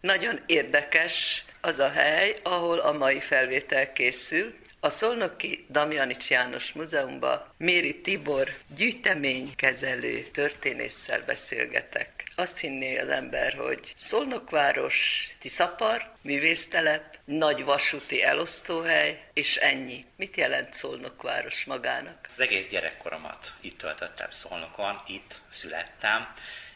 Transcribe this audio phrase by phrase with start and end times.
[0.00, 4.54] Nagyon érdekes az a hely, ahol a mai felvétel készül.
[4.80, 12.24] A Szolnoki Damjanics János Múzeumban Méri Tibor gyűjteménykezelő történésszel beszélgetek.
[12.36, 20.04] Azt hinné az ember, hogy Szolnokváros, Tiszapar, művésztelep, nagy vasúti elosztóhely, és ennyi.
[20.16, 22.28] Mit jelent Szolnokváros magának?
[22.32, 26.28] Az egész gyerekkoromat itt töltöttem Szolnokon, itt születtem.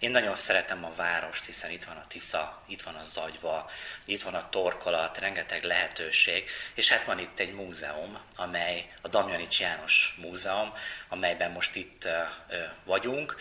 [0.02, 3.70] Én nagyon szeretem a várost, hiszen itt van a Tisza, itt van a Zagyva,
[4.04, 9.60] itt van a torkolat, rengeteg lehetőség, és hát van itt egy múzeum, amely a Damjanics
[9.60, 10.72] János Múzeum,
[11.08, 12.08] amelyben most itt
[12.84, 13.36] vagyunk.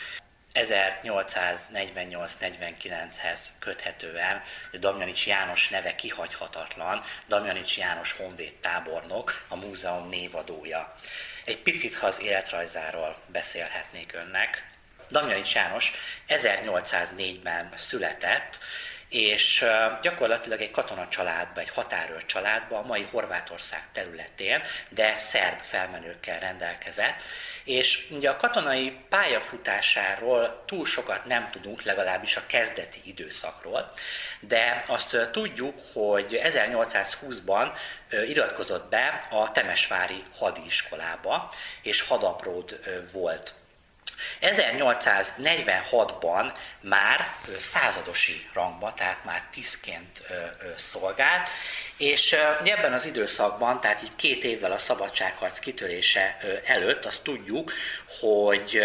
[0.53, 4.41] 1848-49-hez köthetően
[4.73, 10.95] Damjanics János neve kihagyhatatlan, Damjanics János honvéd tábornok, a múzeum névadója.
[11.43, 14.69] Egy picit, ha az életrajzáról beszélhetnék önnek,
[15.11, 15.91] Damjanics János
[16.27, 18.59] 1804-ben született,
[19.11, 19.65] és
[20.01, 27.21] gyakorlatilag egy katona családba, egy határőr családba, a mai Horvátország területén, de szerb felmenőkkel rendelkezett,
[27.63, 33.91] és ugye a katonai pályafutásáról túl sokat nem tudunk, legalábbis a kezdeti időszakról,
[34.39, 37.71] de azt tudjuk, hogy 1820-ban
[38.27, 41.51] iratkozott be a Temesvári hadiiskolába,
[41.81, 42.79] és hadapród
[43.11, 43.53] volt
[44.41, 50.23] 1846-ban már századosi rangba, tehát már tisztként
[50.75, 51.49] szolgált,
[51.97, 57.73] és ebben az időszakban, tehát így két évvel a szabadságharc kitörése előtt azt tudjuk,
[58.19, 58.83] hogy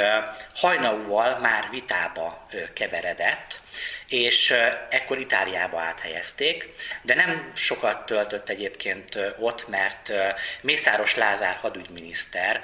[0.55, 3.61] hajnaúval már vitába keveredett,
[4.09, 4.55] és
[4.91, 6.69] ekkor Itáliába áthelyezték,
[7.03, 10.13] de nem sokat töltött egyébként ott, mert
[10.61, 12.63] Mészáros Lázár hadügyminiszter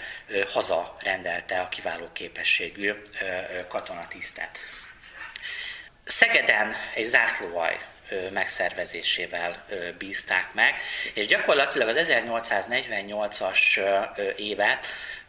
[0.52, 2.92] haza rendelte a kiváló képességű
[3.68, 4.58] katonatisztet.
[6.04, 7.78] Szegeden egy zászlóaj
[8.32, 9.64] megszervezésével
[9.98, 10.74] bízták meg,
[11.14, 13.80] és gyakorlatilag az 1848-as
[14.36, 14.86] évet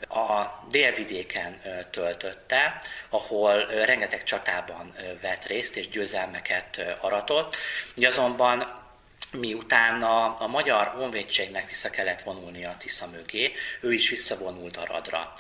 [0.10, 1.62] a délvidéken
[1.92, 7.56] töltötte, ahol rengeteg csatában vett részt és győzelmeket aratott.
[7.96, 8.82] Azonban
[9.32, 13.52] miután a, a magyar honvédségnek vissza kellett vonulnia a Tisza mögé,
[13.82, 15.34] ő is visszavonult Aradra.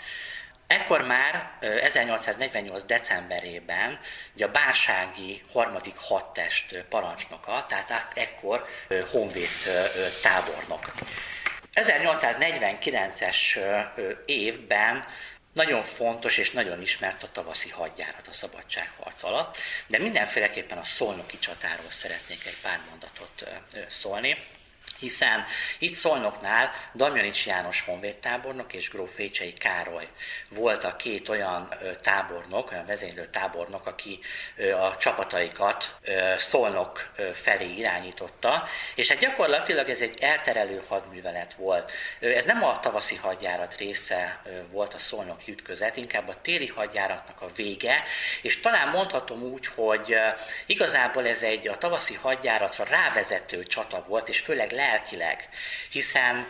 [0.68, 2.84] Ekkor már 1848.
[2.84, 4.00] decemberében
[4.35, 8.66] ugye a bársági harmadik hadtest parancsnoka, tehát ekkor
[9.12, 9.50] honvéd
[10.22, 10.94] tábornok.
[11.74, 13.59] 1849-es
[14.25, 15.06] évben
[15.53, 19.57] nagyon fontos és nagyon ismert a tavaszi hadjárat a szabadságharc alatt,
[19.88, 23.50] de mindenféleképpen a szolnoki csatáról szeretnék egy pár mondatot
[23.88, 24.38] szólni
[25.03, 25.46] hiszen
[25.80, 30.08] itt Szolnoknál Damjanics János honvédtábornok és gróf Fécsei Károly
[30.81, 34.19] a két olyan tábornok, olyan vezénylő tábornok, aki
[34.75, 35.96] a csapataikat
[36.38, 41.92] Szolnok felé irányította, és hát gyakorlatilag ez egy elterelő hadművelet volt.
[42.19, 47.47] Ez nem a tavaszi hadjárat része volt a Szolnok ütközet, inkább a téli hadjáratnak a
[47.56, 48.03] vége,
[48.42, 50.16] és talán mondhatom úgy, hogy
[50.66, 55.50] igazából ez egy a tavaszi hadjáratra rávezető csata volt, és főleg le lelkileg,
[55.90, 56.48] hiszen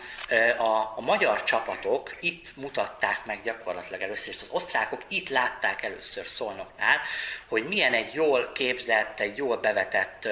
[0.58, 6.28] a, a magyar csapatok itt mutatták meg gyakorlatilag először, és az osztrákok itt látták először
[6.28, 7.00] Szolnoknál,
[7.48, 10.28] hogy milyen egy jól képzett, egy jól bevetett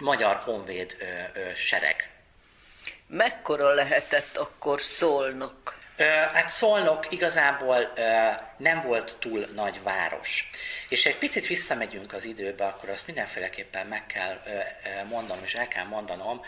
[0.00, 0.96] magyar honvéd
[1.56, 2.10] sereg.
[3.06, 5.82] Mekkora lehetett akkor Szolnok?
[6.32, 7.92] Hát Szolnok igazából
[8.56, 10.50] nem volt túl nagy város.
[10.88, 14.42] És egy picit visszamegyünk az időbe, akkor azt mindenféleképpen meg kell
[15.08, 16.40] mondanom, és el kell mondanom,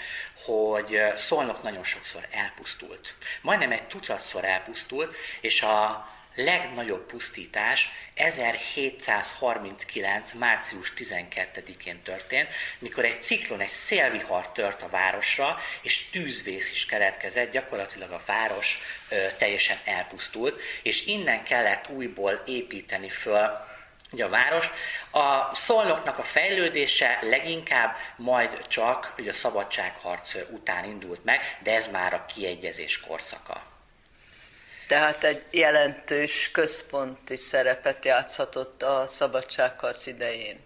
[0.45, 3.15] hogy Szolnok nagyon sokszor elpusztult.
[3.41, 10.33] Majdnem egy tucatszor elpusztult, és a legnagyobb pusztítás 1739.
[10.33, 17.53] március 12-én történt, mikor egy ciklon, egy szélvihar tört a városra, és tűzvész is keletkezett,
[17.53, 23.65] gyakorlatilag a város ö, teljesen elpusztult, és innen kellett újból építeni föl
[24.11, 24.71] ugye a város.
[25.11, 31.87] A szolnoknak a fejlődése leginkább majd csak ugye a szabadságharc után indult meg, de ez
[31.87, 33.76] már a kiegyezés korszaka.
[34.87, 40.65] Tehát egy jelentős központi szerepet játszhatott a szabadságharc idején.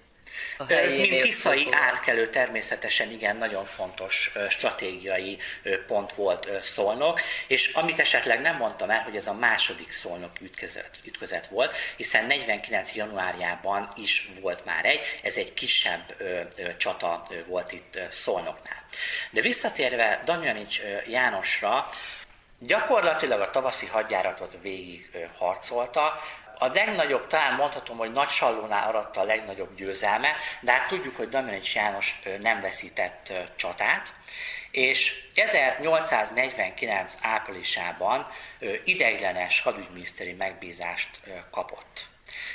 [0.58, 0.64] A
[0.96, 5.38] Mint tiszai átkelő természetesen igen, nagyon fontos stratégiai
[5.86, 10.90] pont volt Szolnok, és amit esetleg nem mondtam el, hogy ez a második Szolnok ütközet,
[11.04, 12.94] ütközet volt, hiszen 49.
[12.94, 16.16] januárjában is volt már egy, ez egy kisebb
[16.76, 18.84] csata volt itt Szolnoknál.
[19.30, 21.88] De visszatérve Damjanics Jánosra,
[22.62, 26.20] Gyakorlatilag a tavaszi hadjáratot végig harcolta,
[26.62, 31.28] A legnagyobb, talán mondhatom, hogy Nagy Sallónál aratta a legnagyobb győzelme, de hát tudjuk, hogy
[31.28, 34.14] Damjanics János nem veszített csatát,
[34.70, 38.26] és 1849 áprilisában
[38.84, 41.20] ideiglenes hadügyminiszteri megbízást
[41.50, 42.08] kapott.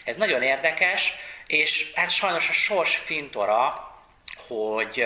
[0.04, 1.14] Ez nagyon érdekes,
[1.48, 3.90] és hát sajnos a sors fintora,
[4.48, 5.06] hogy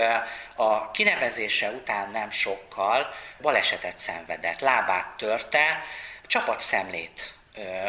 [0.56, 5.84] a kinevezése után nem sokkal balesetet szenvedett, lábát törte,
[6.28, 7.34] csapatszemlét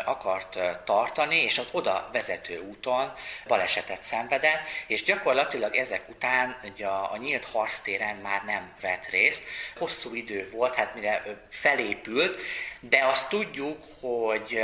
[0.04, 3.12] akart tartani, és az oda vezető úton
[3.46, 9.44] balesetet szenvedett, és gyakorlatilag ezek után ugye a, a nyílt harctéren már nem vett részt.
[9.76, 12.40] Hosszú idő volt, hát mire felépült,
[12.80, 14.62] de azt tudjuk, hogy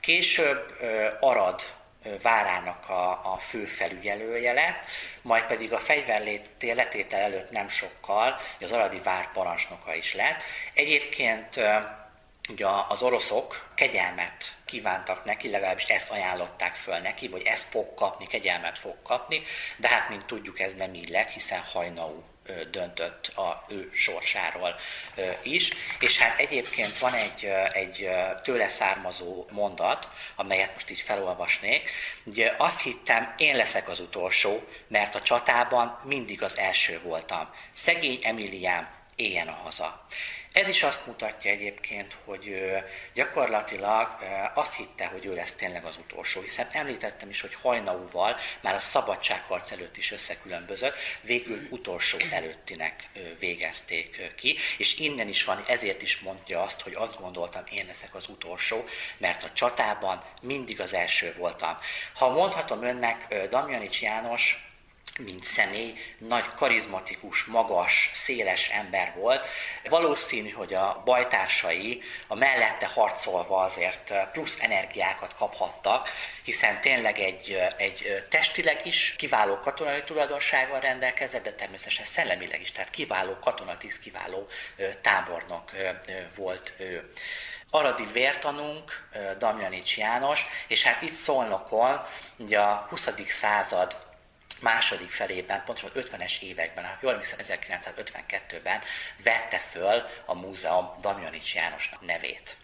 [0.00, 0.74] később
[1.20, 1.62] Arad
[2.22, 4.84] várának a, a fő felügyelője lett,
[5.22, 10.42] majd pedig a fegyverletétel előtt nem sokkal az aradi vár parancsnoka is lett.
[10.74, 11.60] Egyébként
[12.48, 18.26] ugye az oroszok kegyelmet kívántak neki, legalábbis ezt ajánlották föl neki, vagy ezt fog kapni,
[18.26, 19.42] kegyelmet fog kapni,
[19.76, 22.24] de hát, mint tudjuk, ez nem így lett, hiszen hajnaú
[22.70, 24.76] döntött a ő sorsáról
[25.42, 25.70] is.
[26.00, 28.08] És hát egyébként van egy, egy
[28.42, 31.90] tőle származó mondat, amelyet most így felolvasnék.
[32.24, 37.50] Ugye azt hittem, én leszek az utolsó, mert a csatában mindig az első voltam.
[37.72, 40.06] Szegény Emiliám, éljen a haza.
[40.56, 42.72] Ez is azt mutatja egyébként, hogy
[43.14, 44.16] gyakorlatilag
[44.54, 48.80] azt hitte, hogy ő lesz tényleg az utolsó, hiszen említettem is, hogy hajnaúval már a
[48.80, 53.08] szabadságharc előtt is összekülönbözött, végül utolsó előttinek
[53.38, 58.14] végezték ki, és innen is van, ezért is mondja azt, hogy azt gondoltam, én leszek
[58.14, 58.84] az utolsó,
[59.18, 61.78] mert a csatában mindig az első voltam.
[62.14, 64.60] Ha mondhatom önnek, Damjanics János
[65.18, 69.46] mint személy, nagy karizmatikus, magas, széles ember volt.
[69.84, 76.08] Valószínű, hogy a bajtársai a mellette harcolva azért plusz energiákat kaphattak,
[76.42, 82.90] hiszen tényleg egy, egy testileg is kiváló katonai tulajdonsággal rendelkezett, de természetesen szellemileg is, tehát
[82.90, 84.46] kiváló katonatiszt, kiváló
[85.00, 85.70] tábornok
[86.36, 87.10] volt ő.
[87.70, 89.08] Aradi vértanunk,
[89.38, 93.08] Damjanics János, és hát itt Szolnokon, ugye a 20.
[93.28, 94.05] század
[94.60, 98.80] második felében, pontosan 50-es években, ha jól emlékszem, 1952-ben
[99.22, 102.56] vette föl a múzeum Damjanics Jánosnak nevét.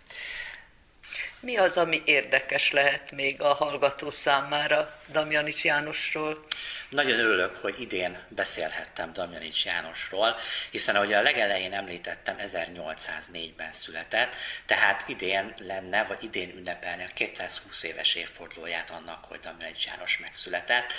[1.45, 6.47] Mi az, ami érdekes lehet még a hallgató számára Damjanics Jánosról?
[6.89, 10.37] Nagyon örülök, hogy idén beszélhettem Damjanics Jánosról,
[10.71, 14.35] hiszen ahogy a legelején említettem, 1804-ben született,
[14.67, 20.93] tehát idén lenne, vagy idén ünnepelni a 220 éves évfordulóját annak, hogy Damjanics János megszületett,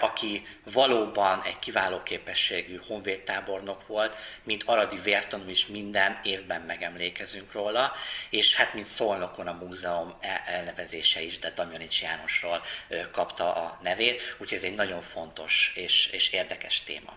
[0.00, 7.92] aki valóban egy kiváló képességű honvédtábornok volt, mint aradi vértanú is minden évben megemlékezünk róla,
[8.30, 12.64] és hát mint szolnokon a múzeum elnevezése is, de Damjanics Jánosról
[13.10, 17.16] kapta a nevét, úgyhogy ez egy nagyon fontos és, és érdekes téma.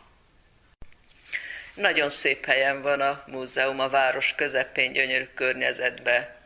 [1.74, 6.40] Nagyon szép helyen van a múzeum, a város közepén, gyönyörű környezetben.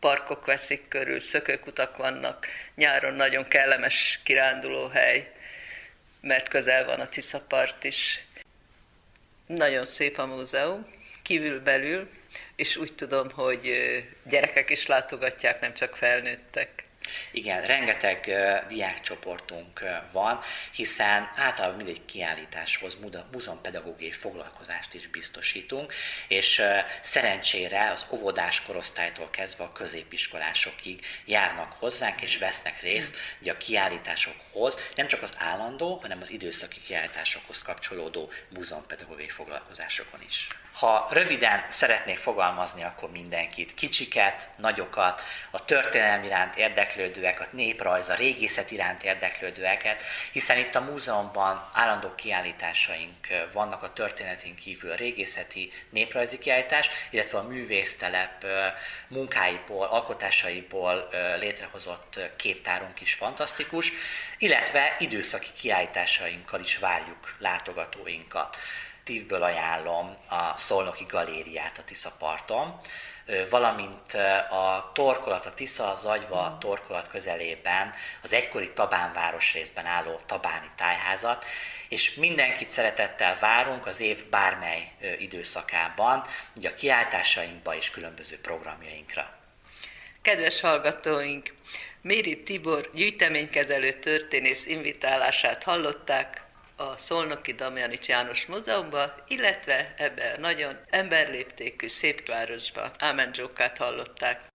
[0.00, 5.32] Parkok veszik körül, szökőkutak vannak, nyáron nagyon kellemes kirándulóhely,
[6.20, 8.24] mert közel van a Tiszapart is.
[9.46, 10.86] Nagyon szép a múzeum,
[11.22, 12.10] kívül-belül,
[12.56, 13.70] és úgy tudom, hogy
[14.28, 16.84] gyerekek is látogatják, nem csak felnőttek.
[17.30, 20.40] Igen, rengeteg uh, diákcsoportunk uh, van,
[20.72, 22.96] hiszen általában mindegy kiállításhoz
[23.32, 25.94] múzeumpedagógiai foglalkozást is biztosítunk,
[26.28, 33.52] és uh, szerencsére az óvodás korosztálytól kezdve a középiskolásokig járnak hozzánk, és vesznek részt ugye
[33.52, 40.48] a kiállításokhoz, nem csak az állandó, hanem az időszaki kiállításokhoz kapcsolódó múzeumpedagógiai foglalkozásokon is.
[40.72, 46.56] Ha röviden szeretnék fogalmazni, akkor mindenkit, kicsiket, nagyokat, a történelmi iránt
[46.96, 53.92] érdeklődőek, a néprajz, a régészet iránt érdeklődőeket, hiszen itt a múzeumban állandó kiállításaink vannak a
[53.92, 58.46] történetén kívül, a régészeti néprajzi kiállítás, illetve a művésztelep
[59.08, 61.08] munkáiból, alkotásaiból
[61.38, 63.92] létrehozott képtárunk is fantasztikus,
[64.38, 68.58] illetve időszaki kiállításainkkal is várjuk látogatóinkat
[69.04, 72.76] szívből ajánlom a Szolnoki Galériát a Tiszaparton,
[73.50, 74.14] valamint
[74.50, 80.70] a torkolat, a Tisza, a Zagyva a torkolat közelében az egykori Tabán városrészben álló Tabáni
[80.76, 81.44] tájházat,
[81.88, 86.24] és mindenkit szeretettel várunk az év bármely időszakában,
[86.56, 89.34] ugye a kiáltásainkba és különböző programjainkra.
[90.22, 91.54] Kedves hallgatóink,
[92.00, 96.44] Méri Tibor gyűjteménykezelő történész invitálását hallották,
[96.90, 103.32] a Szolnoki Damjanics János Múzeumba, illetve ebbe a nagyon emberléptékű szép városba Ámen
[103.78, 104.50] hallották.